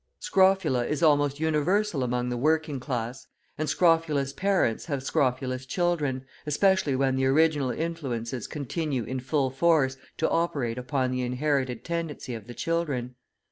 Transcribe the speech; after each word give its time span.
Scrofula 0.19 0.87
is 0.87 1.03
almost 1.03 1.39
universal 1.39 2.01
among 2.03 2.29
the 2.29 2.35
working 2.35 2.79
class, 2.79 3.27
and 3.55 3.69
scrofulous 3.69 4.33
parents 4.33 4.85
have 4.85 5.03
scrofulous 5.03 5.63
children, 5.67 6.25
especially 6.47 6.95
when 6.95 7.17
the 7.17 7.27
original 7.27 7.69
influences 7.69 8.47
continue 8.47 9.03
in 9.03 9.19
full 9.19 9.51
force 9.51 9.97
to 10.17 10.27
operate 10.27 10.79
upon 10.79 11.11
the 11.11 11.21
inherited 11.21 11.85
tendency 11.85 12.33
of 12.33 12.47
the 12.47 12.55
children. 12.55 13.13